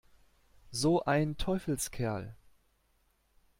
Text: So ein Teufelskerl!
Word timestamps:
So 0.71 1.03
ein 1.05 1.37
Teufelskerl! 1.37 2.35